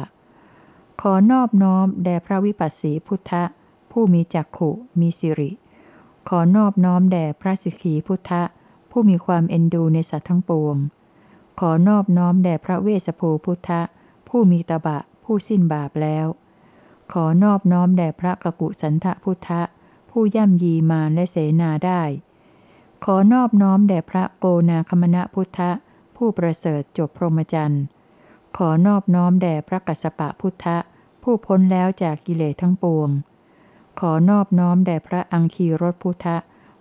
[1.01, 3.31] ขอนอบน้อมแด่พระวิปัสสีพุทธ
[3.91, 5.51] ผู้มีจักขุมีสิริ
[6.29, 8.31] ขอนอบน้อมแด่พระสิกขีพุทธ
[8.97, 10.75] ผู้มีความเอ็นดูในสัตว์ทั้งปวง
[11.59, 13.69] ขอนอบน้อมแด่พระเวสสภูพุทธ
[14.27, 16.27] ผู้มีตบะ ผู้สิ้นบาปแล้ว
[17.11, 19.49] ขอนอบน้อมแด่พระกกุสันทพุทธ
[20.11, 22.01] ผู้ย่ำยีมารและเสนาได้
[23.05, 25.59] ขอนอบน้อมแด่พระโกนาคมณะพุทธ
[26.15, 27.83] ผู้ประเสริฐจบพรหมจรรย์
[28.57, 30.65] ขอนอบน้อมแด่พระกัสสปะพุทธ
[31.23, 33.09] ผู้พ้นแล้วจากกิเลสทั้งปวง
[33.99, 36.27] ขอนอบน้อมแด่พระอังคีรสพุทธ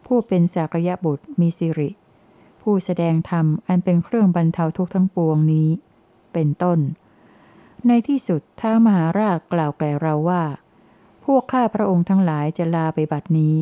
[0.06, 1.90] ผู้เป็นสากยบุตรมีสิริ
[2.64, 5.68] ผู้แสดงธรรมอันเป็นเครื่องบรรเทาทุกข์ทั้งปวงนี้
[6.32, 6.78] เป็นต้น
[7.86, 10.44] ในที่สุดท้ามหาราชกล่าวแก่เราว่า
[11.24, 13.54] พวกข้าพระองค์ทั้งหลายจะลาไปบัดนี้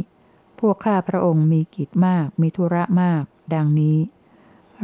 [0.61, 3.23] พวกข้าพระองค์มีกิจมาก มีธุระมาก
[3.55, 3.99] ดังนี้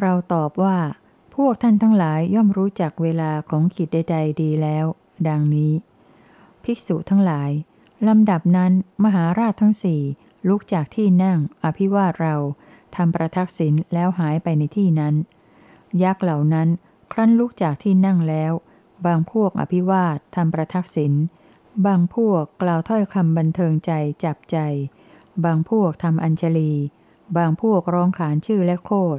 [0.01, 0.79] เราตอบว่า
[1.37, 4.87] พวกท่านทั้งหลายย่อมรู้จักเวลาของกิจใด ๆ ดีแล้ว
[5.29, 5.73] ดังนี้
[6.65, 7.51] ภิกษุทั้งหลาย
[8.09, 8.73] ลำดับนั้น
[9.05, 10.03] มหาราชทั้งสี่
[10.49, 12.37] ลุกจากที่นั่งอภิวาทเรา
[12.97, 15.15] ทำประทักษิณแล้วหายไปในที่นั้น
[16.03, 16.69] ยักษ์เหล่านั้น
[17.13, 18.53] ครั้นลุกจากที่นั่งแล้ว
[19.07, 21.13] บางพวกอภิวาททำประทักษิณ
[21.87, 23.93] บางพวกกล่าวถ้อยคำบันเทิงใจ
[24.25, 24.57] จับใจ
[25.45, 26.73] บางพวกทำอัญชลี
[27.37, 29.19] บางพวกร้องขานชื่อและโคด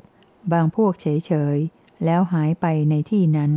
[0.54, 1.58] บางพวกเฉยเฉย
[2.06, 3.52] แล้วหายไปในที่นั้น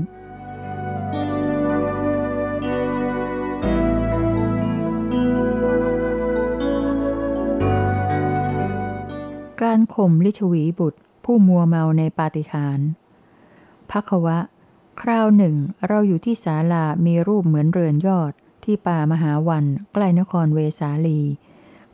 [9.74, 12.88] การข่มลิชวีบุตร ผู้มัวเมาในปาฏิหาริย์
[13.90, 14.38] พักวะ
[15.00, 15.54] คราวหนึ่ง
[15.88, 18.32] เราอยู่ที่ศาลามีรูปเหมือนเรือนยอด
[18.64, 21.20] ที่ป่ามหาวันใกล้นครเวสาลี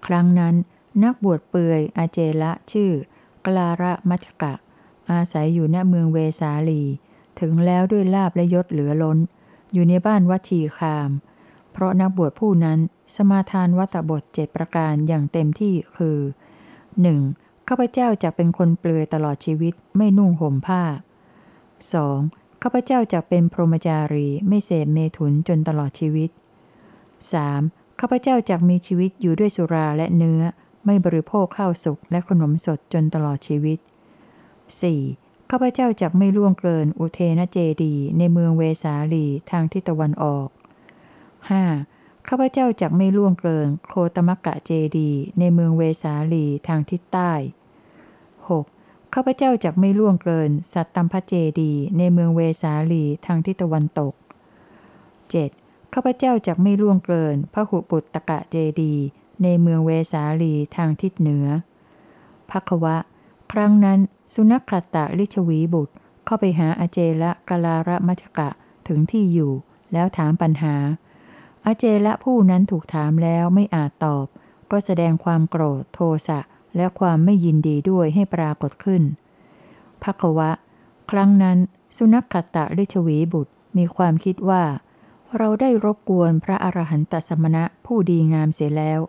[0.07, 0.55] ครั้งนั้น
[1.05, 2.91] นักบวชเปือยอาเจละชื่อ
[3.47, 4.55] กลาระมัชกะ
[5.11, 6.83] อาศัยอยู่ณเมืองเวสาลี
[7.41, 9.19] ถึงแล้วด้วยลาบและยศเหลือล้น
[9.73, 11.11] อยู่ในบ้านวัชีคาม
[11.73, 12.79] เพราะนักบวชผู้นั้น
[13.15, 17.48] สมาทานวัตบทเจ็ดประการอย่างเต็มที่คือ 1.
[17.69, 20.83] ข้าพเจ้าจะเป็นคนเปลือยตลอดชีวิตไม่นุ่งห่มผ้า
[21.93, 22.63] 2.
[22.63, 26.31] ข้าพเจ้าจะเป็นพรหมจารีไม่เสพเมถุนจนตลอดชีวิต
[27.35, 28.01] 3.
[28.01, 30.43] ข้าพเจ้าจักมีชีวิตอยู่ด้วยสุราและเนื้อ
[30.85, 33.79] ไม่บริโภคข้าวสุกและขนมสดจนตลอดชีวิต
[34.85, 35.51] 4.
[35.51, 40.49] ข้าพเจ้าจักไม่ล่วงเกินอุเทนเจดี ในเมืองเวสาลีทางทิศตะวันออก
[41.19, 42.29] 5.
[42.29, 47.33] ข้าพเจ้าจักไม่ล่วงเกินโคตมกะเจดี ในเมืองเวสาลีทางทิศใต้
[48.49, 49.15] 6.
[49.15, 54.15] ข้าพเจ้าจักไม่ล่วงเกิน สัตตัมพเจดีในเมืองเวสาลีทางทิศตะวันตก
[55.23, 55.95] 7.
[55.95, 58.95] ข้าพเจ้าจักไม่ล่วงเกินพระหุปุตตกะเจดี
[59.43, 61.47] ในเมืองเวสาลีทางทิศเหนือ
[62.51, 62.97] พักวะ
[63.53, 63.99] ครั้งนั้น
[64.35, 68.49] สุนัขขตะลิชวีบุตร เข้าไปหาอาเจละกลาระมัชกะ
[68.89, 69.53] ถึงที่อยู่
[69.93, 70.75] แล้วถามปัญหา
[71.67, 74.27] อาเจละผู้นั้นถูกถามแล้วไม่อาจตอบ
[74.71, 76.41] ก็แสดงความโกรธโทสะ
[76.79, 79.03] และความไม่ยินดีด้วยให้ปรากฏขึ้น
[80.03, 80.51] พักวะ
[81.11, 81.59] ครั้งนั้น
[81.97, 84.63] สุนัขขตะลิชวีบุตรมีความคิดว่า
[85.37, 89.01] เราได้รบกวนพระอรหันตสมณะผู้ดีงามเสียแล้ว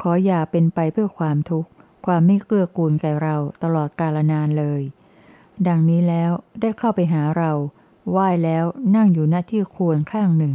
[0.00, 1.70] ขออย่าเป็นไปเพื่อความทุกข์
[2.06, 4.82] ความไม่เกื้อกูลแก่เราตลอดกาลนานเลย
[5.68, 7.52] ดังนี้แล้วได้เข้าไปหาเรา
[8.10, 8.64] ไหว้แล้ว
[8.96, 10.54] นั่งอยู่หน้าที่ควรข้างหนึ่ง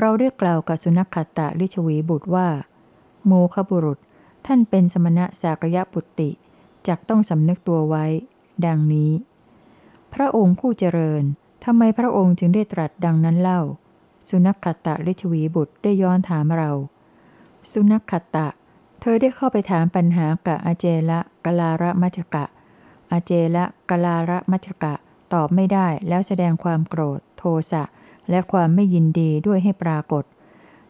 [0.00, 2.48] เราได้กล่าวกับสุนัขขตะลิชวีบุตรว่า
[3.26, 3.98] โมคบุรุษ
[4.46, 6.30] ท่านเป็นสมณะสากยะปุตติ
[6.88, 8.04] จักต้องสำนึกตัวไว้
[8.66, 9.12] ดังนี้
[10.14, 11.22] พระองค์ผู้เจริญ
[11.64, 13.60] ทำไมพระองค์จึงได้ตรัสดังนั้นเล่า
[14.28, 16.70] สุนัขขตะลิชวีบุตรได้ย้อนถามเรา
[17.72, 18.48] สุนัขขตะ
[19.00, 22.44] เธธอได้เข้าไปถามปัญหากับอาเจละกลาระมัจกะ
[23.12, 24.94] อาเจละกลาระมัจกะ
[25.32, 27.82] ตอบไม่ได้แล้วแสดงความโกรธ โทสะ
[28.30, 30.24] และความไม่ยินดีด้วยให้ปรากฏ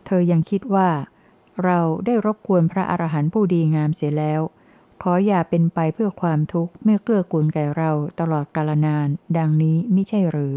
[0.06, 0.88] เธอยังคิดว่า
[1.64, 4.40] เราได้รบกวนพระอรหันต์ผู้ดีงามเสียแล้ว
[5.02, 7.90] ขออย่าเป็นไปเพื่อความทุกข์ไม่เกื้อกูลแก่เรา
[8.20, 10.56] ตลอดกาลนาน ดังนี้ไม่ใช่หรือ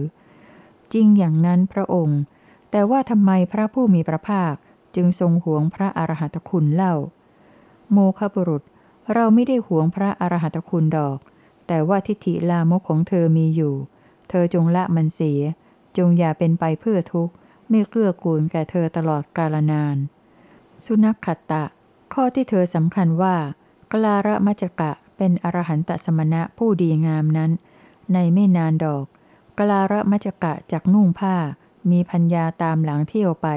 [0.93, 2.21] จริงอย่างนั้นพระองค์
[2.71, 4.53] แต่ว่าทำไมพระผู้มีพระภาค
[4.95, 6.95] จึงทรงหวงพระอรหัตคุณเล่า
[7.91, 8.63] โมคบุรุษ
[9.13, 11.19] เราไม่ได้หวงพระอรหัตคุณดอก
[11.67, 13.75] แต่ว่าทิฏฐิลามกของเธอมีอยู่
[14.29, 15.41] เธอจงละมันเสีย
[15.97, 17.33] จงอย่าเป็นไปเพื่อทุกข์
[17.69, 19.97] ไม่เกื้อกูลแก่เธอตลอดกาลนาน
[20.85, 21.63] สุนัขขตะ
[22.13, 23.35] ข้อที่เธอสำคัญว่า
[23.91, 27.51] กลาระมัจกะเป็นอรหันตสมณะผู้ดีงามนั้น
[28.13, 29.05] ในไม่นานดอก
[29.57, 31.35] กลาระมัจจกะจากนุ่งผ้า
[31.89, 33.47] มีพัญญาตามหลังเที่ยวไป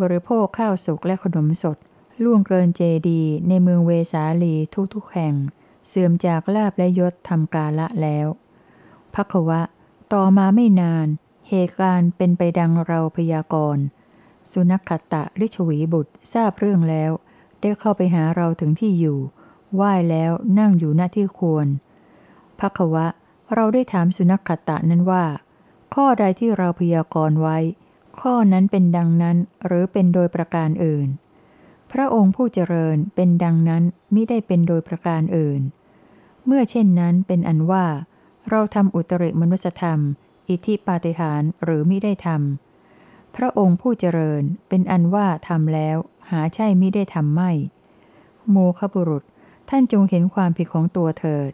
[0.00, 1.76] บริโภคข้าวสุกและขนมสด
[2.22, 4.54] ล่วงเกินเจดีในเมืองเวสาลี
[4.94, 5.34] ทุกๆแห่ง
[5.88, 8.26] เสื่อมจากลาบและยศทำกาละแล้ว
[9.14, 9.60] พักวะ
[10.12, 11.06] ต่อมาไม่นาน
[11.48, 13.84] เหตุการณ์เป็นไปดังเราพยากรณ์
[14.52, 17.12] สุนัขตะริชวีบุตรทราบเรื่องแล้ว
[17.60, 19.18] ได้เข้าไปหาเราถึงที่อยู่
[19.74, 21.66] ไหว้แล้วนั่งอยู่หน้าที่ควร
[22.60, 23.06] พักวะ
[23.54, 25.24] เราได้ถามสุนัขขตะนั้นว่า
[25.94, 27.58] ข้อใดที่เราพยากรณ์ไว้
[28.20, 31.08] ข้อนั้นเป็นดังนั้นหรือเป็นโดยประการอื่น
[31.92, 33.82] พระองค์ผู้เจริญเป็นดังนั้น
[34.14, 35.60] มิได้เป็นโดยประการอื่น
[36.46, 37.86] เมื่อเช่นนั้นเป็นอันว่า
[38.50, 40.00] เราทำอุตริมนุสธรรม
[40.48, 42.65] อิทธิปาฏิหารหรือมิได้ทำ
[43.36, 45.96] พระองค์ผู้เจริญเป็นอันว่าทำแล้ว
[46.30, 47.50] หาใช่มิได้ทำไม่
[48.50, 49.24] โมคบุรุษ
[49.68, 51.52] ท่านจงเห็นความผิดของตัวเถิด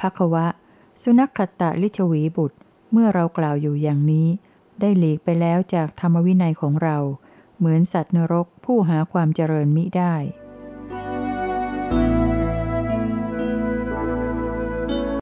[0.00, 0.46] พักวะ
[1.02, 2.56] สุนัขขตะลิชวีบุตร
[2.92, 4.28] เมื่อเรากล่าวอยู่อย่างนี้
[4.80, 6.96] ได้หลีกไปแล้วจากธรรมวินัยของเรา
[7.58, 10.14] เหมือนสัตว์นรกผู้หาความเจริญมิได้